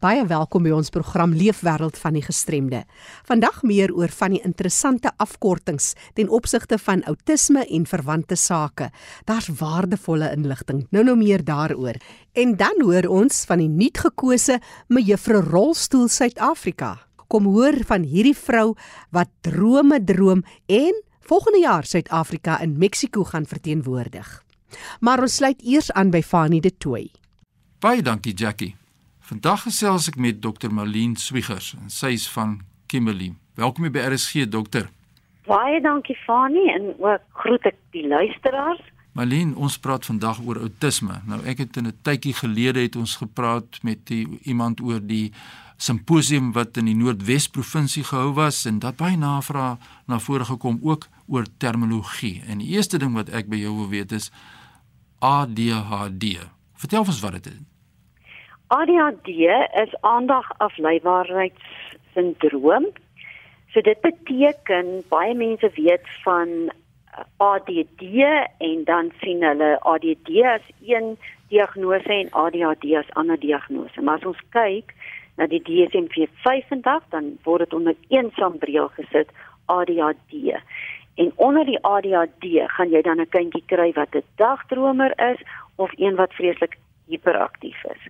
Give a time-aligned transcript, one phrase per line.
[0.00, 2.78] Baie welkom by ons program Leefwêreld van die Gestremde.
[3.28, 8.88] Vandag meer oor van die interessante afkortings ten opsigte van outisme en verwante sake.
[9.28, 10.86] Daar's waardevolle inligting.
[10.88, 12.00] Nou nou meer daaroor.
[12.32, 14.56] En dan hoor ons van die nuutgekose
[14.88, 16.96] mevrou Rolstoel Suid-Afrika.
[17.28, 18.72] Kom hoor van hierdie vrou
[19.12, 24.38] wat drome droom en volgende jaar Suid-Afrika in Mexiko gaan verteenwoordig.
[25.04, 27.10] Maar ons sluit eers aan by Fanie de Tooi.
[27.84, 28.79] Baie dankie Jackie.
[29.30, 30.72] Vandag gesels ek met Dr.
[30.74, 32.56] Malien Swigers en sy is van
[32.90, 33.28] Kimberley.
[33.54, 34.88] Welkom by RSG dokter.
[35.46, 38.82] Baie dankie Fani en ook groet ek die luisteraars.
[39.14, 41.20] Malien, ons praat vandag oor outisme.
[41.30, 45.30] Nou ek het in 'n tydjie gelede het ons gepraat met die, iemand oor die
[45.76, 50.80] simposium wat in die Noordwes provinsie gehou was en dat baie navrae na vore gekom
[50.82, 52.42] ook oor terminologie.
[52.48, 54.32] En die eerste ding wat ek by jou wil weet is
[55.20, 56.50] ADHD.
[56.74, 57.70] Vertel ons wat dit is.
[58.70, 59.28] ADHD
[59.82, 62.86] is aandagafleibaarheidssindroom.
[63.72, 66.70] So dit beteken baie mense weet van uh,
[67.36, 68.02] ADD
[68.58, 71.18] en dan sien hulle ADD as een
[71.48, 74.00] diagnose en ADHD as ander diagnose.
[74.00, 74.94] Maar as ons kyk
[75.34, 76.30] na die DSM-5
[77.10, 79.28] dan word dit onder een sambreel gesit
[79.66, 80.54] ADHD.
[81.18, 85.40] En onder die ADHD gaan jy dan 'n kindjie kry wat 'n dagdromer is
[85.74, 86.78] of een wat vreeslik
[87.10, 88.02] hiperaktief is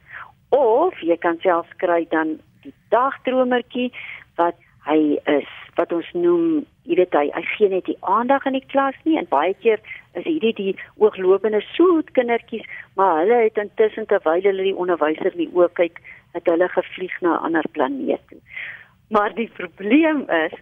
[0.57, 3.91] of jy kan self kry dan die dagdromertjie
[4.37, 8.59] wat hy is wat ons noem jy weet hy hy gee net die aandag in
[8.59, 9.81] die klas nie en baie keer
[10.19, 15.51] is hierdie die ooglopende soet kindertjies maar hulle het intussen terwyl hulle die onderwyser nie
[15.55, 16.03] ook kyk
[16.35, 18.41] het hulle gevlieg na 'n ander planeet toe
[19.09, 20.55] maar die probleem is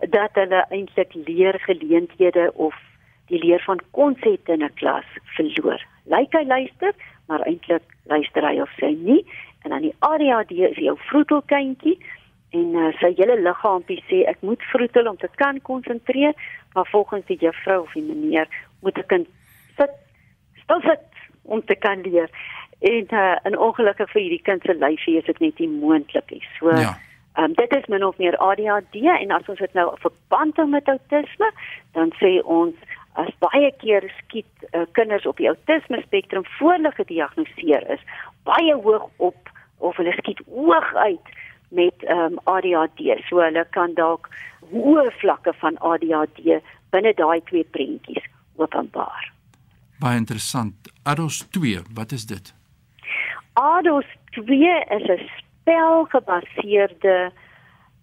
[0.00, 2.74] dat hulle eintlik leergeleenthede of
[3.26, 5.80] die leer van konsepte in 'n klas verloor.
[6.04, 6.94] Lyk hy luister,
[7.26, 9.22] maar eintlik luister hy of sy nie.
[9.64, 11.98] En dan die ADHD is jou vroetelkindjie
[12.54, 16.34] en uh, sy hele liggaampie sê ek moet vroetel om te kan konsentreer,
[16.74, 18.46] maar volgens die juffrou of die meneer
[18.82, 19.26] moet 'n kind
[19.76, 19.90] sit
[20.62, 21.02] stil sit
[21.42, 22.30] om te kan leer.
[22.78, 26.44] En uh, 'n ongelukkige vir hierdie kind se lyfie is dit net nie moontlik nie.
[26.58, 26.94] So ja.
[27.38, 31.50] Um, dit is min of meer ADHD en as ons dit nou verband met autisme,
[31.92, 32.74] dan sê ons
[33.22, 38.02] as baie keer skiet uh, kinders op die autisme spektrum voor hulle gediagnoseer is
[38.48, 41.32] baie hoog op of hulle skiet hoog uit
[41.68, 44.28] met um, ADHD so hulle kan dalk
[44.72, 46.60] hoë vlakke van ADHD
[46.94, 49.32] binne daai twee prentjies openbaar.
[50.00, 50.92] Baie interessant.
[51.08, 52.52] ADOS 2, wat is dit?
[53.56, 57.32] ADOS 2 is 'n spelgebaseerde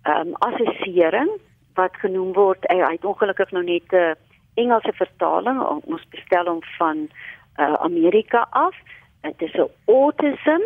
[0.03, 1.29] ehm um, assessering
[1.73, 4.11] wat genoem word hy het ongelukkig nou net 'n uh,
[4.55, 7.07] Engelse vertaling ons bestel hom van
[7.57, 8.75] uh, Amerika af.
[9.21, 10.61] Dit is 'n autism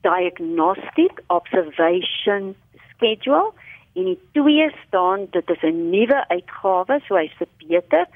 [0.00, 2.54] diagnostic observation
[2.90, 3.52] schedule
[3.94, 8.06] en die twee staan dit is 'n nuwe uitgawe so hy's verbeter.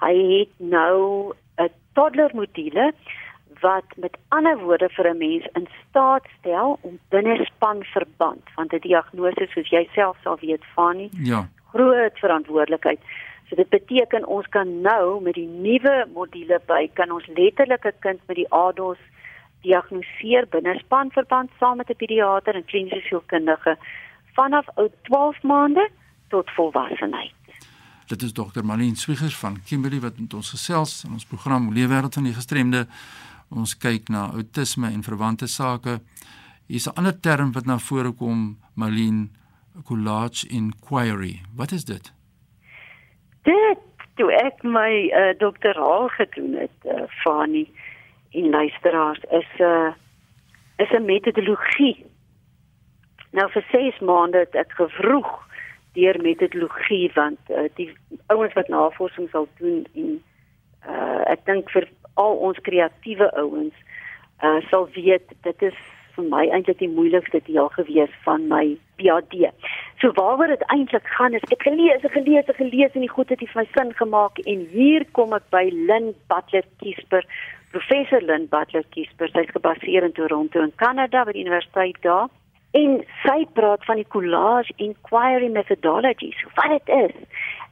[0.00, 2.92] Hy het nou 'n toddler module
[3.60, 8.72] wat met ander woorde vir 'n mens in staat stel om binne span verband want
[8.72, 11.10] 'n diagnose soos jy self sal weet van nie.
[11.12, 11.48] Ja.
[11.72, 13.00] Groot verantwoordelikheid.
[13.50, 17.98] So dit beteken ons kan nou met die nuwe module by kan ons letterlik 'n
[17.98, 19.00] kind met die ADOS
[19.66, 23.76] diagnoseer binne spanverband saam met 'n pediater en kliniese sielkundige
[24.34, 25.90] vanaf oud 12 maande
[26.28, 27.34] tot volwassenheid.
[28.06, 32.14] Dit is dokter Malien Swigers van Kimberley wat met ons gesels in ons program Leefwêreld
[32.14, 32.86] van die Gestremde.
[33.48, 36.00] Ons kyk na outisme en verwante sake.
[36.66, 39.30] Hier's 'n ander term wat na vore kom, Malien,
[39.84, 41.40] collage inquiry.
[41.56, 42.12] Wat is dit?
[43.42, 43.78] Dit
[44.20, 47.64] toe ek my uh, doktoraal gedoen het uh, Fani
[48.30, 49.92] in luisteraars is 'n uh, eh,
[50.76, 52.06] is 'n metodologie
[53.30, 55.48] nou vir 6 maande het ek gevroeg
[55.92, 57.92] deur metodologie want uh, die
[58.26, 60.22] ouens wat navorsing sal doen en
[60.88, 63.74] uh, ek dink vir al ons kreatiewe ouens
[64.42, 65.78] uh, sal weet dit is
[66.16, 68.64] vir my eintlik die moeilikste deel gewees van my
[69.00, 69.50] PhD.
[70.00, 73.32] So waaroor dit eintlik gaan is ek gelees, ek gelees, ek gelees en die goed
[73.32, 77.26] het vir my sin gemaak en hier kom ek by Lynn Butler Kiesper,
[77.74, 82.28] professor Lynn Butler Kiesper, sy's gebaseer in Toronto in Kanada by die universiteit daar.
[82.78, 86.30] En sy praat van die collage inquiry methodology.
[86.38, 87.16] So wat dit is,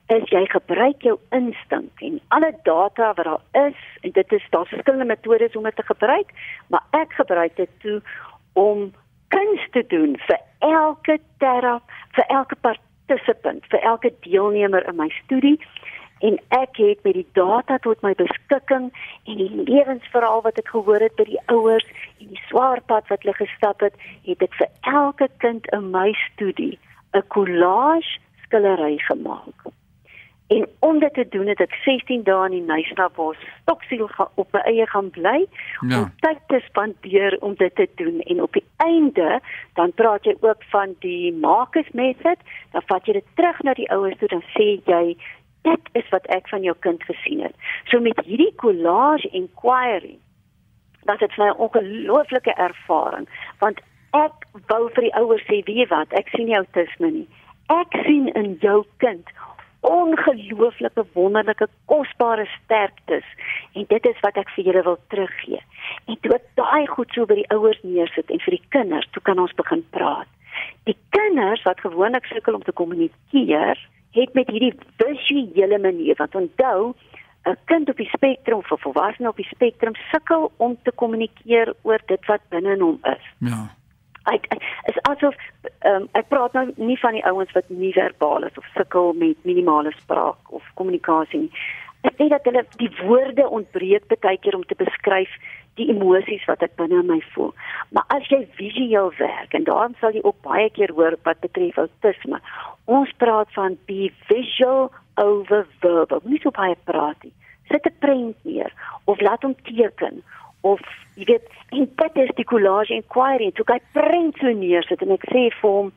[0.08, 4.66] is jy gebruik jou instink en alle data wat daar is en dit is daar
[4.70, 6.32] verskillende metodes om dit te gebruik,
[6.72, 7.98] maar ek gebruik dit toe
[8.58, 8.88] om
[9.34, 11.84] kuns te doen vir elke terap,
[12.16, 15.58] vir elke participant, vir elke deelnemer in my studie
[16.26, 18.88] en ek het met die data tot my beskikking
[19.30, 21.86] en die lewensverhaal wat ek gehoor het by die ouers
[22.18, 23.94] en die swaar pad wat hulle gestap het,
[24.26, 26.74] het ek vir elke kind in my studie
[27.14, 29.68] 'n collage skillery gemaak.
[30.48, 34.06] En om dit te doen het ek 16 dae in die Nysnabos stoksiel
[34.40, 35.98] op my eie gaan bly ja.
[35.98, 39.40] om tyd te spandeer om dit te doen en op die einde
[39.76, 42.40] dan praat jy ook van die Marcus method,
[42.72, 45.02] dan vat jy dit terug na die ouers toe dan sê jy
[45.68, 47.68] dit is wat ek van jou kind gesien het.
[47.92, 50.16] So met hierdie collage inquiry
[51.04, 53.28] dat dit 'n ongelooflike ervaring
[53.60, 53.84] want
[54.16, 57.28] ek wou vir die ouers sê weet wat ek sien nie autisme nie.
[57.68, 59.28] Ek sien in jou kind
[59.88, 63.26] ongelooflike wonderlike kosbare sterktes
[63.72, 65.60] en dit is wat ek vir julle wil teruggee.
[66.06, 69.22] En toe ek daai goed so by die ouers neersit en vir die kinders, toe
[69.22, 70.28] kan ons begin praat.
[70.90, 73.78] Die kinders wat gewoonlik sukkel om te kommunikeer,
[74.16, 76.94] het met hierdie visuele manier wat onthou
[77.46, 81.74] 'n kind op die spektrum of 'n volwassene op die spektrum sukkel om te kommunikeer
[81.82, 83.24] oor dit wat binne in hom is.
[83.38, 83.77] Ja.
[84.28, 84.46] Ek
[84.90, 85.36] is asof
[85.88, 89.36] um, ek praat nou nie van die ouens wat nie verbaal is of sukkel met
[89.48, 91.52] minimale spraak of kommunikasie nie.
[92.06, 95.32] Ek sê dat hulle die woorde ontbreek baie keer om te beskryf
[95.78, 97.50] die emosies wat ek binne my voel.
[97.94, 101.78] Maar as jy visueel werk en daarom sal jy ook baie keer hoor wat betref
[101.78, 102.40] autisme.
[102.86, 104.88] Ons praat van be visual
[105.18, 106.22] over verbal.
[106.24, 107.34] Nie so baie praat nie.
[107.70, 108.72] Sit 'n prent neer
[109.04, 110.22] of laat hom teken
[110.60, 110.80] of
[111.14, 111.88] jy weet en
[112.22, 113.50] is die collage inquiry.
[113.52, 115.92] Toe kyk prent so neersit en ek sê vir hom,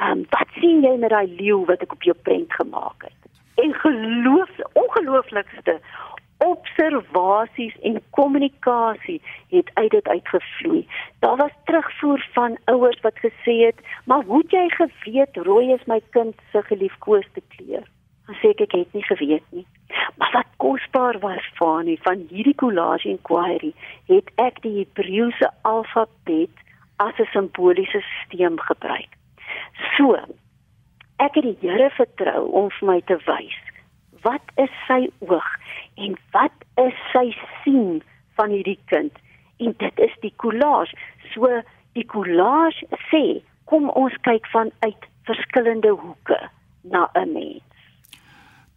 [0.00, 3.20] "Ehm, um, wat sien jy met daai leeu wat ek op jou prent gemaak het?"
[3.56, 5.80] En geloof, ongelooflikste
[6.40, 10.88] observasies en kommunikasie het uit dit uitgevloei.
[11.18, 15.84] Daar was terugvoer van ouers wat gesê het, "Maar hoe het jy geweet rooi is
[15.84, 17.84] my kind se geliefkoeste kleur?"
[18.30, 19.66] Ek ek het nie geweet nie.
[20.18, 23.72] Maar wat kosbaar was van nie van hierdie collage inquiry,
[24.06, 26.54] het ek die Hebreëse alfabet
[26.96, 29.12] as 'n simboliese stelsel gebruik.
[29.96, 30.16] So,
[31.16, 33.58] ek het die Here vertrou om vir my te wys
[34.24, 35.48] wat is sy oog
[36.04, 37.30] en wat is sy
[37.62, 38.00] sien
[38.38, 39.16] van hierdie kind
[39.64, 40.96] en dit is die collage
[41.32, 41.48] so
[41.98, 43.24] die collage sê
[43.72, 46.40] kom ons kyk vanuit verskillende hoeke
[46.94, 47.64] na 'n mens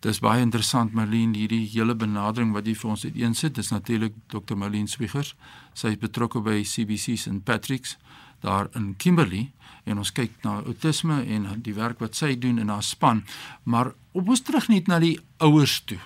[0.04, 3.54] Dis baie interessant Marlene hierdie hele benadering wat jy vir ons uiteensit.
[3.56, 4.58] Dis natuurlik Dr.
[4.60, 5.32] Marlene Swiggers.
[5.74, 7.96] Sy is betrokke by CBC St Patrick's
[8.44, 9.54] daar in Kimberley
[9.88, 13.24] en ons kyk na outisme en die werk wat sy doen in haar span.
[13.64, 16.02] Maar op ons terug net na die ouers toe.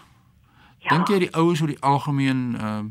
[0.86, 0.94] Ja.
[0.94, 2.84] Dink jy die ouers oor die algemeen uh,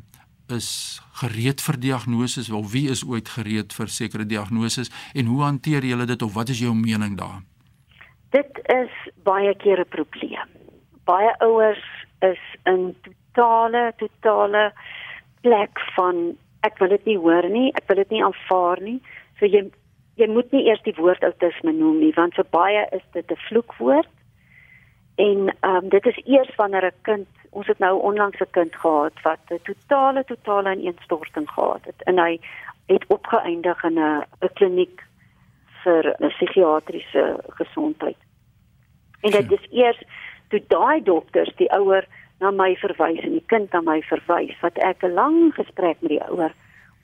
[0.50, 5.86] is gereed vir diagnoses of wie is ooit gereed vir sekere diagnoses en hoe hanteer
[5.86, 7.44] julle dit of wat is jou mening daar?
[8.34, 8.90] Dit is
[9.22, 10.55] baie keer 'n probleem.
[11.06, 11.84] Baie ouers
[12.26, 14.72] is in totale totale
[15.40, 16.36] plek van
[16.66, 18.98] ek wil dit nie hoor nie, ek wil dit nie aanvaar nie.
[19.38, 19.66] So jy
[20.16, 23.42] jy moet nie eers die woord outisme noem nie want vir baie is dit 'n
[23.48, 24.12] vloekwoord.
[25.16, 28.76] En ehm um, dit is eers wanneer 'n kind, ons het nou onlangs 'n kind
[28.76, 32.40] gehad wat 'n totale totale ineenstorting gehad het en hy
[32.86, 35.04] het opgeëindig in 'n 'n kliniek
[35.82, 38.16] vir 'n psigiatriese gesondheid.
[39.20, 40.02] En dit is eers
[40.50, 42.06] toe daai dokters die ouer
[42.40, 46.10] na my verwys en die kind na my verwys wat ek 'n lang gesprek met
[46.10, 46.52] die ouer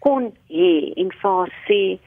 [0.00, 1.98] kon hê en vir sê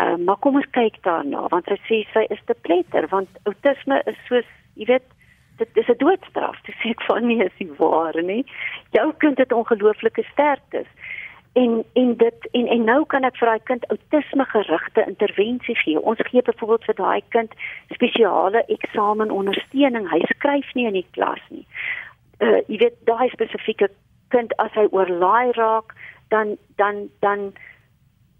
[0.00, 3.98] Uh, maar kom ons kyk daarna want sy sê sy is te pletter want outisme
[4.08, 4.48] is soos
[4.80, 5.04] jy weet
[5.60, 6.56] dit is 'n doodstraf.
[6.66, 8.44] Dis ek van nie is die waar nie.
[8.90, 10.88] Jou kind het ongelooflike sterktes.
[11.52, 16.00] En en dit en en nou kan ek vir daai kind outisme gerigte intervensie gee.
[16.00, 17.52] Ons gee byvoorbeeld vir daai kind
[17.92, 20.08] spesiale eksamenondersteuning.
[20.08, 21.66] Hy skryf nie in die klas nie.
[22.40, 23.90] Uh jy weet daai spesifieke
[24.32, 25.92] kind as hy oorlaai raak,
[26.32, 27.52] dan dan dan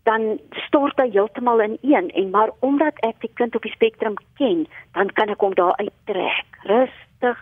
[0.08, 4.16] dan stort hy heeltemal in een en maar omdat ek die kind op die spektrum
[4.40, 4.66] ken,
[4.96, 7.40] dan kan ek hom daar uittrek, rustig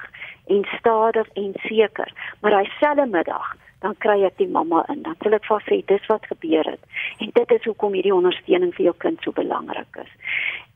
[0.51, 2.11] en stadig en seker.
[2.43, 5.03] Maar hy selfe middag dan kry ek die mamma in.
[5.03, 6.83] Dan sê ek vir sy dis wat gebeur het.
[7.19, 10.13] En dit is hoekom hierdie ondersteuning vir jou kind so belangrik is.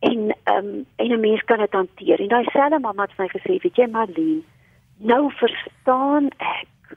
[0.09, 2.21] En ehm um, en 'n mens kan dit hanteer.
[2.21, 4.43] En daai selfe mamma het my gesê, weet jy Marlene,
[4.97, 6.97] nou verstaan ek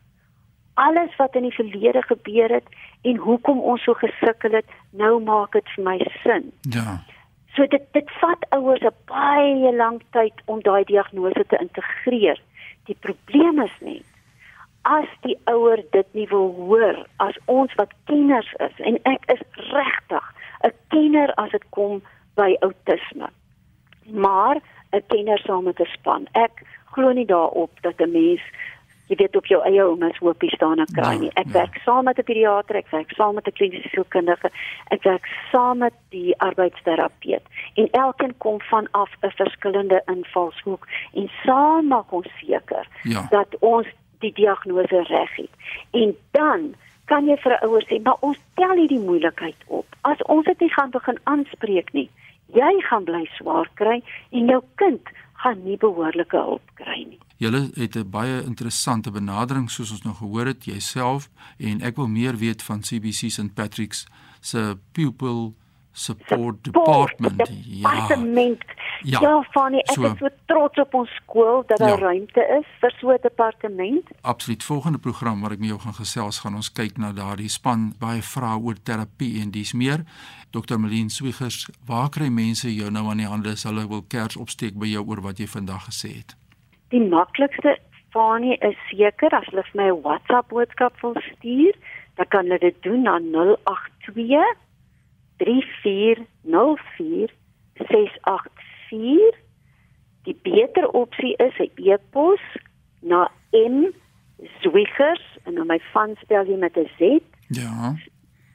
[0.73, 2.67] alles wat in die verlede gebeur het
[3.01, 6.51] en hoekom ons so gesukkel het, nou maak dit vir my sin.
[6.61, 6.99] Ja.
[7.55, 12.39] So dit dit vat ouers 'n baie lang tyd om daai diagnose te integreer.
[12.85, 14.16] Die probleem is net
[14.87, 19.43] as die ouer dit nie wil hoor as ons wat kenners is en ek is
[19.71, 20.25] regtig
[20.63, 22.01] 'n kenner as dit kom
[22.35, 23.29] by outisme.
[24.25, 24.55] Maar
[24.93, 26.27] 'n kenner saam met 'n span.
[26.31, 26.63] Ek
[26.93, 28.41] glo nie daarop dat 'n mens
[29.07, 31.31] jy weet op jou eie oumas hoopie staan en kry nie.
[31.33, 31.51] Ek ja.
[31.51, 34.49] werk saam met 'n pediater, ek werk saam met 'n kliniese sielkundige,
[34.87, 41.87] ek werk saam met die arbeidsterapeut en elkeen kom vanaf 'n verskillende invalshoek en saam
[41.87, 43.27] maak ons seker ja.
[43.29, 43.87] dat ons
[44.19, 45.49] die diagnose reg het.
[45.91, 46.73] En dan
[47.05, 49.85] kan jy vir 'n ouer sê, "Maar ons tel nie die moeilikheid op.
[50.01, 52.09] As ons dit nie gaan begin aanspreek nie,
[52.53, 55.01] jy gaan bly swaar kry en jou kind
[55.33, 60.15] gaan nie behoorlike hulp kry nie." Julle het 'n baie interessante benadering soos ons nou
[60.15, 64.07] gehoor het jouself en ek wil meer weet van CBC St Patrick's
[64.39, 65.53] se pupil
[65.97, 67.37] support department.
[67.37, 68.63] Departement.
[69.01, 72.43] Ja, ja Fanny, ek so, is so trots op ons skool dat daar ja, ruimte
[72.57, 74.05] is vir so 'n departement.
[74.21, 74.63] Absoluut.
[74.63, 78.21] Volgende program wat ek met jou gaan gesels, gaan ons kyk na daardie span baie
[78.21, 80.05] vrae oor terapie en dis meer.
[80.51, 80.77] Dr.
[80.77, 84.77] Melien Swiggers, waar kry mense jou nou aan die hande as hulle wil kers opsteek
[84.77, 86.35] by jou oor wat jy vandag gesê het?
[86.89, 87.77] Die maklikste
[88.09, 91.73] Fanie is seker as hulle vir my 'n WhatsApp boodskap wil stuur,
[92.15, 94.66] dan kan hulle dit doen na 082
[95.37, 97.33] 3404
[97.73, 99.35] 684.
[100.23, 102.41] Die beter opsie is 'n e-pos
[102.99, 103.85] na m
[104.59, 107.19] zwiggers en dan my van spel jy met 'n z.
[107.47, 107.95] Ja.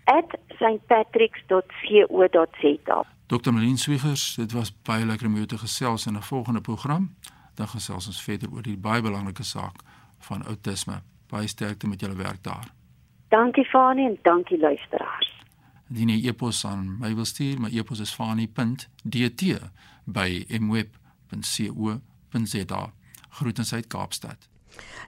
[0.04, 3.04] @stpatricks.co.za.
[3.26, 3.52] Dr.
[3.52, 7.14] Melien Swiggers, dit was baie lekker om jou te gesels in 'n volgende program
[7.54, 9.76] dan gesels ons verder oor die baie belangrike saak
[10.18, 11.00] van outisme.
[11.28, 12.68] Baie sterkte met julle werk daar.
[13.28, 15.41] Dankie Fani en dankie luisteraars.
[15.92, 19.42] Die nie e-pos aan my wil stuur, my e-pos is fani.dt
[20.04, 22.00] by mweb.co.za.
[23.32, 24.48] Groetens uit Kaapstad.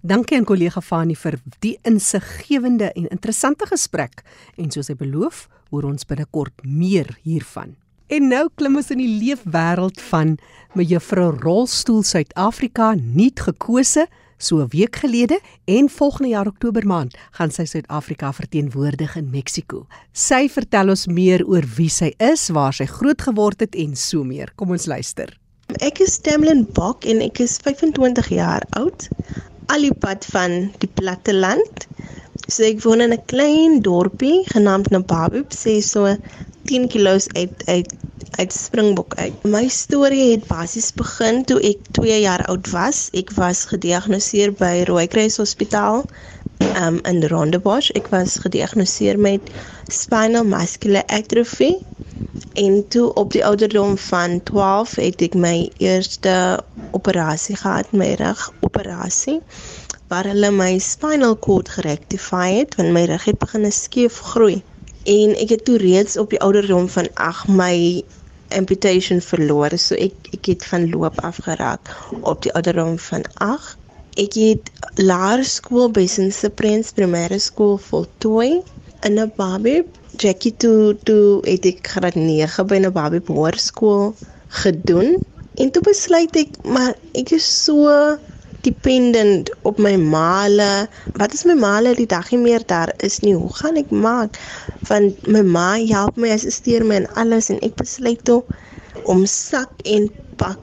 [0.04, 4.22] Dankie aan kollega Fani vir die insiggewende en interessante gesprek
[4.60, 7.76] en soos hy beloof, hoor ons binnekort meer hiervan.
[8.12, 10.36] En nou klim ons in die leefwêreld van
[10.76, 14.04] mevrou Rolstoel Suid-Afrika nuut gekose
[14.44, 19.86] so 'n week gelede en volgende jaar Oktober maand gaan sy Suid-Afrika verteenwoordig in Mexiko.
[20.12, 24.24] Sy vertel ons meer oor wie sy is, waar sy groot geword het en so
[24.24, 24.52] meer.
[24.56, 25.28] Kom ons luister.
[25.80, 29.08] Ek is Tamlin Bok en ek is 25 jaar oud.
[29.66, 31.86] Al die pad van die platte land.
[32.48, 36.16] So ek woon in 'n klein dorpie genaamd Nababu, sê so
[36.66, 37.94] 10 km uit uit
[38.36, 39.32] uit Springbok uit.
[39.42, 43.08] My storie het basies begin toe ek 2 jaar oud was.
[43.12, 46.04] Ek was gediagnoseer by Rooikruis Hospitaal
[46.82, 47.92] um, in Rondebosch.
[47.98, 49.52] Ek was gediagnoseer met
[49.92, 51.74] spinal muscular atrophy.
[52.54, 56.34] En toe op die ouderdom van 12 het ek my eerste
[56.94, 59.40] operasie gehad, my rug operasie
[60.12, 64.60] waar hulle my spinal cord gerectify het want my rug het begin skeef groei
[65.10, 68.04] en ek het toe reeds op die ouderdom van 8 my
[68.50, 73.76] amputation verloor so ek ek het van loop af geraak op die ouderdom van 8
[74.24, 74.70] ek het
[75.00, 78.62] laerskool by St Cyprian's primêre skool voltooi
[79.08, 79.84] in 'n babie
[80.16, 84.14] Jackie toe toe het ek graad 9 by 'n babie hoërskool
[84.62, 85.18] gedoen
[85.54, 87.90] en toe besluit ek maar ek is so
[88.64, 90.88] dependent op my maale.
[91.20, 93.34] Wat is my maale die dag nie meer daar is nie.
[93.36, 94.38] Hoe gaan ek maak?
[94.88, 98.42] Want my ma help my, assisteer my en alles en ek besluit toe
[99.10, 100.08] om sak en
[100.40, 100.60] pak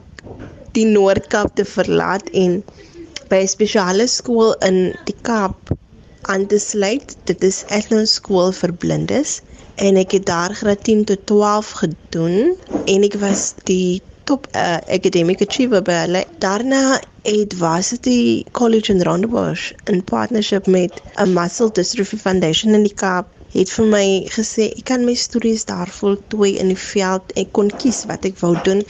[0.76, 2.60] die Noord-Kaap te verlaat en
[3.30, 5.72] by 'n spesiale skool in die Kaap
[6.32, 7.16] aan te sluit.
[7.24, 9.40] Dit is Ethno skool vir blindes
[9.76, 14.78] en ek het daar graad 10 tot 12 gedoen en ek was die top uh,
[14.98, 16.24] academic achiever by hulle.
[16.38, 22.94] Daarna het Varsity College in Rondebosch in partnership met 'n Muscle Dystrophy Foundation in die
[22.94, 24.06] Kaap het vir my
[24.36, 28.40] gesê ek kan my stories daar voltooi in die veld ek kon kies wat ek
[28.40, 28.80] wou doen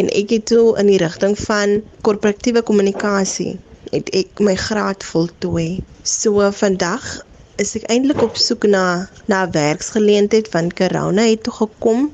[0.00, 3.54] en ek het toe in die rigting van korporatiewe kommunikasie
[3.92, 5.80] het ek my graad voltooi.
[6.04, 7.04] So vandag
[7.62, 8.84] is ek eintlik op soek na
[9.30, 12.08] na werksgeleentheid van Corona het toe gekom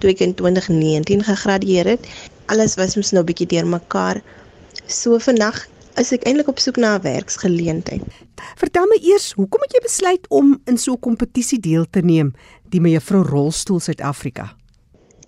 [0.00, 2.08] toe ek in 2019 gegradueer het.
[2.52, 4.22] Alles was mos nou 'n bietjie deurmekaar.
[4.86, 5.66] So vandag
[5.98, 8.02] is ek eintlik op soek na 'n werksgeleentheid.
[8.56, 12.32] Vertel my eers, hoekom het jy besluit om in so 'n kompetisie deel te neem,
[12.70, 14.54] die mevrou Rolstoel Suid-Afrika?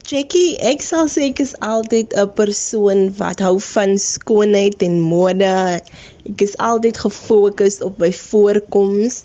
[0.09, 5.81] Jackie, ek sal sê ek is altyd 'n persoon wat hou van skoonheid en mode.
[6.31, 9.25] Ek is altyd gefokus op my voorkoms.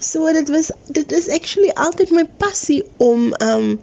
[0.00, 3.78] So dit was dit is actually altyd my passie om um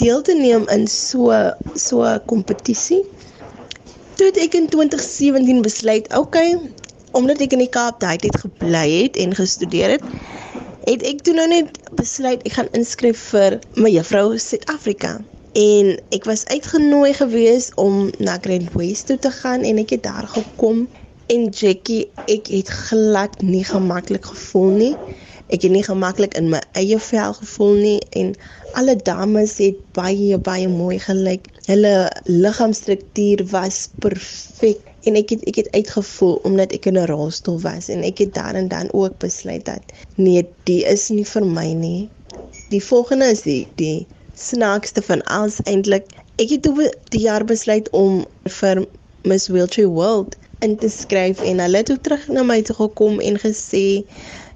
[0.00, 1.30] deel te neem in so
[1.74, 3.04] so 'n kompetisie.
[4.16, 6.56] Toe het ek in 2017 besluit, okay,
[7.16, 10.04] omdat ek in die Kaap daai tyd gebly het en gestudeer het,
[10.84, 15.14] het ek toe nou net besluit ek gaan inskryf vir my juffrou Suid-Afrika.
[15.56, 20.04] En ek was uitgenooi gewees om na Grand West toe te gaan en ek het
[20.04, 20.86] daar gekom
[21.32, 24.94] en Jackie, ek het glad nie gemaklik gevoel nie.
[25.52, 28.32] Ek het nie gemaklik in my eie vel gevoel nie en
[28.76, 31.51] alle dames het baie baie mooi gelyk.
[31.66, 37.60] Hulle liggaamstruktuur was perfek en ek het ek het uitgevoel omdat ek in 'n rolstoel
[37.62, 39.82] was en ek het daar en dan ook besluit dat
[40.16, 42.08] nee, dit is nie vir my nie.
[42.70, 46.06] Die volgende is die die snaakste van alles eintlik.
[46.36, 48.86] Ek het oor die jaar besluit om vir
[49.22, 53.38] Miss Wheelchair World in te skryf en hulle het terug na my toe gekom en
[53.38, 54.02] gesê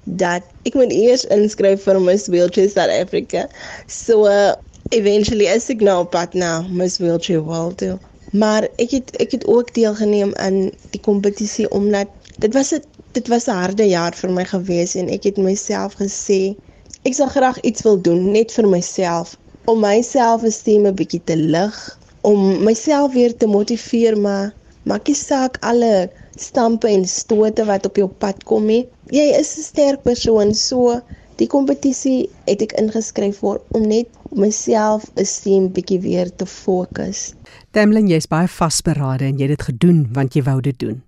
[0.07, 3.47] dat ek moet eers inskryf vir Miss Wheelchair South Africa.
[3.87, 4.55] So uh,
[4.90, 7.97] eventually as ek nou pad na Miss Wheelchair World toe.
[8.31, 13.28] Maar ek het ek het ook deelgeneem aan die kompetisie omdat dit was 'n dit
[13.28, 16.57] was 'n harde jaar vir my gewees en ek het myself gesê
[17.05, 21.37] ek sal graag iets wil doen net vir myself om myself esteem 'n bietjie te
[21.37, 27.87] lig om myself weer te motiveer maar maak nie saak alle stampe en stote wat
[27.87, 28.85] op jou pad kom nie.
[29.11, 31.00] Jy is 'n sterk persoon, so
[31.40, 37.33] die kompetisie het ek ingeskryf vir om net myself esteem bietjie weer te fokus.
[37.76, 41.02] Demlin, jy's baie vasberade en jy het dit gedoen want jy wou dit doen.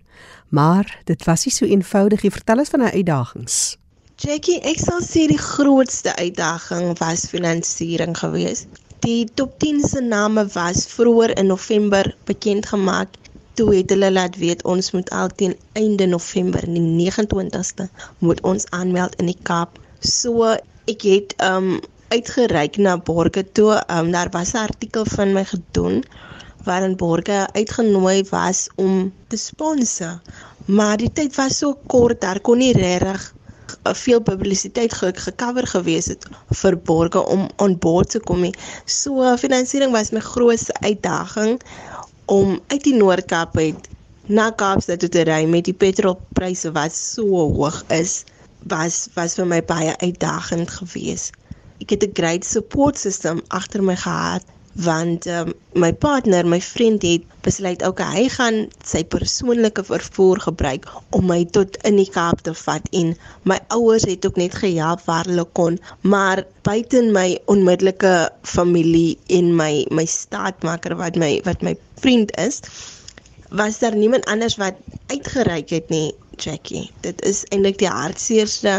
[0.48, 2.32] Maar dit was nie so eenvoudig nie.
[2.32, 3.76] Vertel ons van die uitdagings.
[4.18, 8.66] Jackie, ek sal sê die grootste uitdaging was finansiering geweest.
[9.04, 13.14] Die top 10 se name was vroeër in November bekend gemaak
[13.58, 19.16] toe het hulle laat weet ons moet alteen einde November, die 29ste, moet ons aanmeld
[19.18, 19.80] in die Kaap.
[20.00, 20.54] So
[20.86, 23.82] ek het um uitgereik na Borge toe.
[23.90, 26.04] Um daar was 'n artikel van my gedoen
[26.64, 30.20] waarin Borge uitgenooi was om te sponsor.
[30.64, 33.34] Maar die tyd was so kort, daar kon nie regtig
[33.82, 36.26] veel publisiteit ge gecover gewees het
[36.60, 38.54] vir Borge om on board te kom nie.
[38.84, 41.60] So finansiering was my grootste uitdaging
[42.24, 43.88] om uit die Noord-Kaap uit
[44.26, 48.24] na Kaapstad toe te ry met die petrolpryse wat so hoog is,
[48.66, 51.34] was was vir my baie uitdagend geweest.
[51.80, 54.44] Ek het 'n great support system agter my gehad
[54.78, 60.86] want um, my partner, my vriend het besluit ook hy gaan sy persoonlike vervoer gebruik
[61.16, 63.14] om my tot in die Kaap te vat en
[63.48, 68.14] my ouers het ook net gehelp waar hulle kon maar buiten my onmiddellike
[68.46, 72.62] familie en my my staatmaker wat my wat my vriend is
[73.50, 74.78] was daar niemand anders wat
[75.10, 78.78] uitgereik het nie Jackie dit is eintlik die hartseerste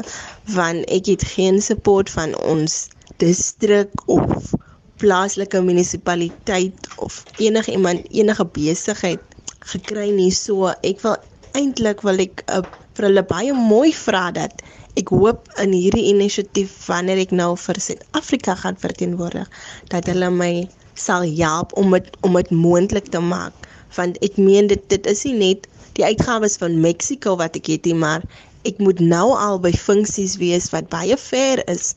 [0.56, 2.88] want ek het geen support van ons
[3.22, 4.54] distrik of
[5.00, 9.24] plaaslike munisipaliteit of enige iemand enige besigheid
[9.72, 10.32] gekry nie.
[10.32, 11.16] So ek wil
[11.58, 12.64] eintlik wil ek uh,
[12.98, 14.64] vir hulle baie mooi vra dat
[15.00, 19.48] ek hoop in hierdie inisiatief wanneer ek nou vir Suid-Afrika gaan verteenwoordig
[19.94, 20.54] dat hulle my
[21.00, 23.56] sal help om dit om dit moontlik te maak.
[23.96, 25.69] Want ek meen dit dit is nie net
[26.00, 28.24] die uitgawes van Mexiko wat ek het maar
[28.68, 31.94] ek moet nou al by funksies wees wat baie ver is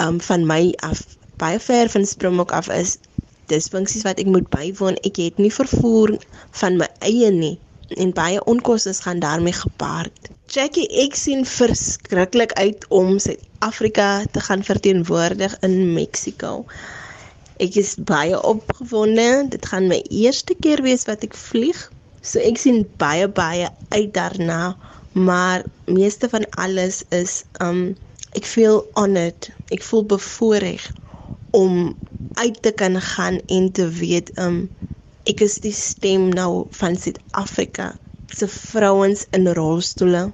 [0.00, 1.04] um, van my af
[1.40, 2.96] baie ver van Springbok af is
[3.52, 4.96] dis funksies wat ek moet bywoon.
[5.04, 6.14] Ek het nie vervoer
[6.60, 7.56] van my eie nie
[8.00, 10.30] en baie onkoste gaan daarmee gepaard.
[10.48, 16.64] Jackie, ek sien verskriklik uit om Suid-Afrika te gaan verteenwoordig in Mexiko.
[17.62, 19.28] Ek is baie opgewonde.
[19.52, 21.84] Dit gaan my eerste keer wees wat ek vlieg.
[22.24, 24.60] So ek sien baie baie uit daarna,
[25.12, 25.64] maar
[25.96, 27.82] meeste van alles is um
[28.38, 29.50] ek voel honored.
[29.76, 30.86] Ek voel bevoorreg
[31.58, 31.92] om
[32.40, 34.56] uit te kan gaan en te weet um
[35.28, 37.90] ek is die stem nou van Suid-Afrika
[38.32, 40.24] se vrouens in rolstoele.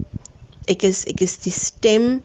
[0.70, 2.20] Ek is ek is die stem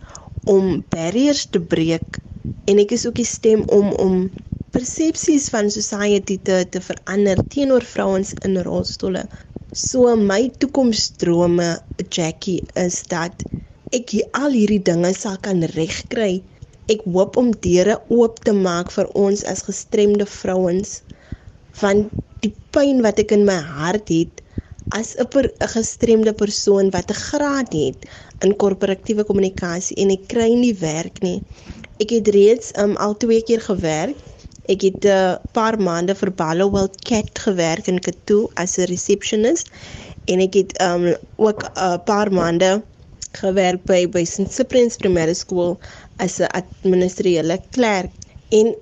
[0.45, 2.21] om barriers te breek
[2.69, 4.27] en ek is ook die stem om om
[4.75, 9.25] persepsies van society te te verander teenoor vrouens in rolstoele.
[9.75, 11.69] So my toekomsdrome
[12.09, 13.43] Jackie is dat
[13.91, 16.33] ek al hierdie dinge sal kan regkry
[16.93, 20.91] Ek hoop om deure oop te maak vir ons as gestremde vrouens
[21.79, 22.03] van
[22.45, 24.43] die pyn wat ek in my hart het
[24.99, 28.05] as 'n per, gestremde persoon wat 'n graad het
[28.47, 31.39] in korporatiewe kommunikasie en ek kry nie werk nie.
[31.99, 34.15] Ek het reeds um, al twee keer gewerk.
[34.73, 39.67] Ek het 'n uh, paar maande vir Ballowell Cat gewerk in Katoe as 'n receptionist
[40.25, 42.81] en ek het um, ook 'n uh, paar maande
[43.41, 44.49] gewerk by by St.
[44.55, 45.77] Cyprian's Primary School
[46.17, 48.11] as 'n administrele klerk
[48.49, 48.73] en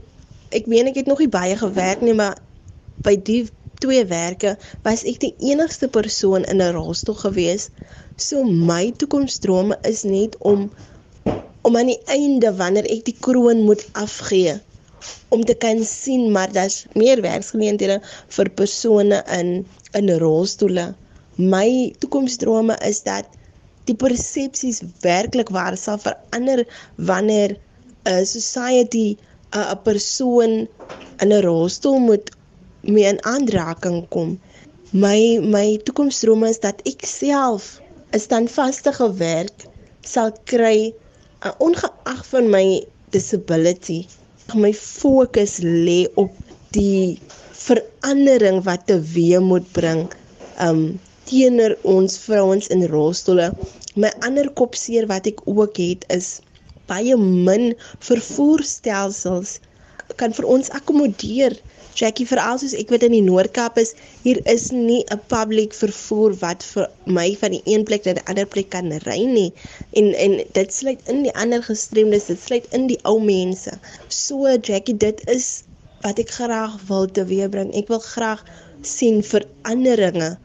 [0.50, 2.38] ek meen ek het nog nie baie gewerk nie maar
[3.04, 3.44] by die
[3.84, 7.70] twee werke was ek die enigste persoon in 'n rolstoel gewees.
[8.16, 10.72] So my toekomsdrome is net om
[11.62, 14.62] om aan die einde wanneer ek die kroon moet afgee
[15.30, 18.00] om te kan sien maar daar's meer werksgeleenthede
[18.38, 19.66] vir persone in
[20.00, 20.94] in rolstoele.
[21.38, 23.26] My toekomsdrome is dat
[23.90, 26.64] die persepsies werklik waar sal verander
[26.96, 27.58] wanneer
[28.06, 29.18] 'n society
[29.52, 30.68] 'n persoon
[31.22, 32.32] in 'n rolstoel moet
[32.82, 34.40] mee in aanraking kom.
[34.92, 37.80] My my toekomsdrome is dat ek self
[38.14, 39.66] 'n standvaste werk
[40.02, 40.94] sal kry
[41.58, 44.06] ongeag van my disability.
[44.52, 46.32] My fokus lê op
[46.76, 47.18] die
[47.56, 50.02] verandering wat teweeg moet bring
[50.66, 50.82] um
[51.30, 53.48] teenoor ons vrouens in rolstoele.
[53.96, 56.28] My ander kopseer wat ek ook het is
[56.92, 57.72] baie min
[58.10, 59.56] vervoerstelsels
[60.20, 61.56] kan vir ons akkommodeer.
[62.00, 66.34] Jackie veral soos ek weet in die Noord-Kaap is hier is nie 'n public vervoer
[66.42, 69.52] wat vir my van die een plek na die ander plek kan ry nie.
[70.02, 73.78] En en dit sluit in die ander gestremdes, dit sluit in die ou mense.
[74.10, 75.64] So Jackie, dit is
[76.02, 77.74] wat ek graag wil teweegbring.
[77.78, 78.42] Ek wil graag
[78.82, 80.38] sien veranderinge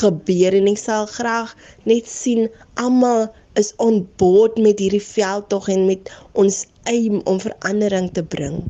[0.00, 1.52] gebeur en ek sal graag
[1.84, 2.48] net sien
[2.80, 3.28] almal
[3.60, 8.62] is on board met hierdie veldtog en met ons aim om verandering te bring.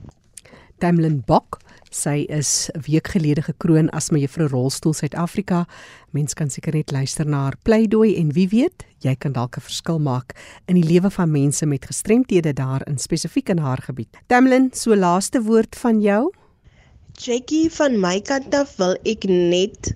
[0.82, 1.60] Tamlin Bok,
[1.96, 5.66] sy is 'n week gelede gekroon as mevrou Rolstoel Suid-Afrika.
[6.10, 9.60] Mens kan seker net luister na haar pleidooi en wie weet, jy kan dalk 'n
[9.60, 10.34] verskil maak
[10.68, 14.16] in die lewe van mense met gestremthede daar in spesifiek in haar gebied.
[14.26, 16.32] Tamlin, so laaste woord van jou?
[17.12, 19.94] Jackie van my kant af wil ek net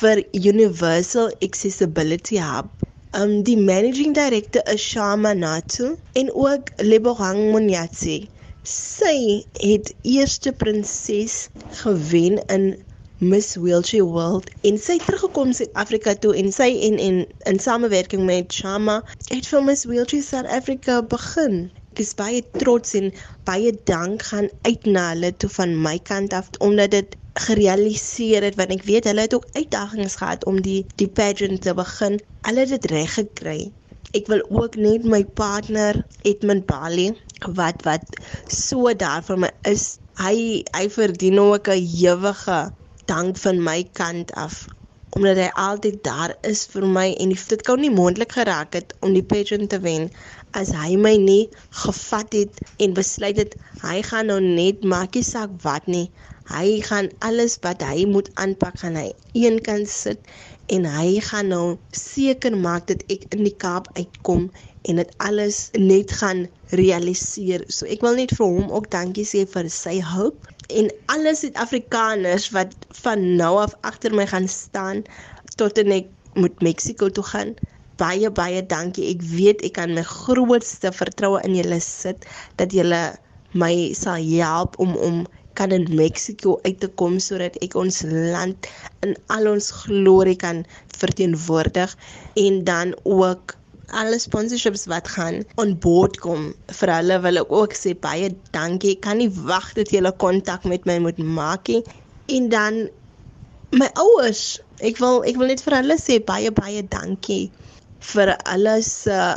[0.00, 2.66] vir Universal Accessibility Hub.
[3.14, 8.28] Um die managing director is Shama Natu en ook Lebogang Monyatsi.
[8.66, 12.64] Sy het eerste prinses gewen in
[13.18, 17.20] Miss Wheelchair World en sy teruggekom Suid-Afrika toe en sy en en
[17.52, 18.96] in samewerking met Shama
[19.28, 21.68] het vir Miss Wheelchair South Africa begin.
[21.94, 23.12] Ek is baie trots en
[23.46, 27.14] baie dank gaan uit na hulle toe van my kant af omdat dit
[27.46, 31.76] gerealiseer het want ek weet hulle het ook uitdagings gehad om die die pageant te
[31.84, 32.18] begin.
[32.50, 33.60] Hulle het dit reg gekry.
[34.10, 37.12] Ek wil ook net my partner Edmund Bali
[37.44, 38.16] wat wat
[38.48, 39.98] so daar vir my is.
[40.18, 42.72] Hy hy verdien ook 'n ewige
[43.06, 44.66] dank van my kant af
[45.16, 49.14] omdat hy altyd daar is vir my en dit kon nie moontlik geraak het om
[49.16, 50.10] die pageant te wen
[50.60, 51.48] as hy my nie
[51.84, 56.10] gevat het en besluit het hy gaan nou net maakie saak wat nie
[56.50, 60.20] Hy gaan alles wat hy moet aanpak gaan hy eenkant sit
[60.74, 64.48] en hy gaan nou seker maak dat ek in die Kaap uitkom
[64.86, 66.46] en dit alles net gaan
[66.78, 67.64] realiseer.
[67.70, 72.50] So ek wil net vir hom ook dankie sê vir sy hulp en alle Suid-Afrikaners
[72.54, 75.04] wat van nou af agter my gaan staan
[75.58, 77.54] tot en ek moet Mexiko toe gaan.
[77.96, 79.08] Baie baie dankie.
[79.14, 82.26] Ek weet ek kan my grootste vertroue in julle sit
[82.60, 83.02] dat julle
[83.56, 85.24] my sal help om om
[85.58, 88.68] kan in Mexiko uit te kom sodat ek ons land
[89.06, 90.64] in al ons glorie kan
[91.00, 91.94] verteenwoordig
[92.42, 93.56] en dan ook
[93.94, 96.50] alle sponsorships wat gaan on board kom.
[96.80, 98.96] Vir hulle wil ek ook sê baie dankie.
[98.96, 101.82] Ek kan nie wag dat julle kontak met my moet maak nie.
[102.34, 102.86] En dan
[103.76, 107.46] my ouers ek wil ek wil net vir hulle sê baie baie dankie
[108.12, 109.34] vir alles uh,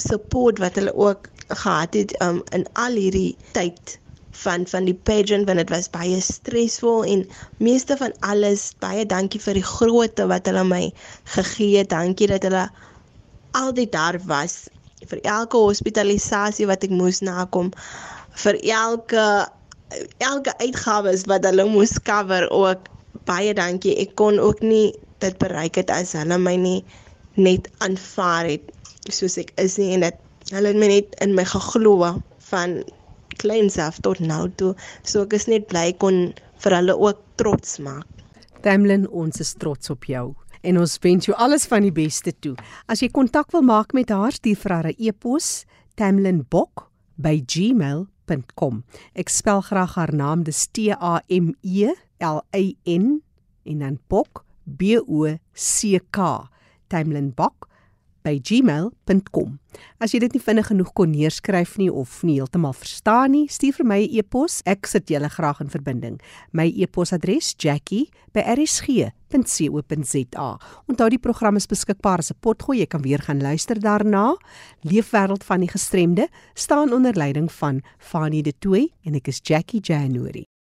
[0.00, 3.98] support wat hulle ook gehad het um, in al hierdie tyd
[4.42, 7.24] van van die pageant want dit was baie stresvol en
[7.64, 10.84] meeste van alles baie dankie vir die grootte wat hulle my
[11.36, 11.90] gegee het.
[11.94, 12.66] Dankie dat hulle
[13.58, 14.68] altyd daar was
[15.08, 17.72] vir elke hospitalisasie wat ek moes nakom
[18.44, 19.24] vir elke
[20.22, 22.88] elke uitgawes wat hulle moes cover ook
[23.28, 23.96] baie dankie.
[23.96, 26.80] Ek kon ook nie dit bereik het as hulle my nie
[27.38, 30.18] net aanvaar het soos ek is nie en dat
[30.52, 32.12] hulle my net in my geglo
[32.50, 32.78] van
[33.38, 34.74] kleins af tot nou toe.
[35.02, 36.28] So ek is net bly kon
[36.62, 38.06] vir hulle ook trots maak.
[38.62, 40.34] Tamlin, ons is trots op jou
[40.66, 42.56] en ons wens jou alles van die beste toe.
[42.90, 45.64] As jy kontak wil maak met haar, stuur vir haar 'n e-pos
[45.96, 48.84] tamlinbok@gmail.com.
[49.14, 53.22] Ek spel graag haar naam, dis T A M E L A N
[53.64, 56.48] en dan bok B O C K.
[56.88, 57.67] Tamlinbok
[58.28, 59.56] by gmail.com.
[60.02, 63.74] As jy dit nie vinnig genoeg kon neerskryf nie of nie heeltemal verstaan nie, stuur
[63.78, 64.62] vir my 'n e e-pos.
[64.66, 66.20] Ek sit julle graag in verbinding.
[66.52, 70.58] My e-posadres: jackie@rsg.co.za.
[70.88, 72.78] Onthou die program is beskikbaar as 'n potgooi.
[72.78, 74.36] Jy kan weer gaan luister daarna.
[74.82, 79.80] Leefwêreld van die gestremde staan onder leiding van Fanie De Tooy en ek is Jackie
[79.80, 80.48] January.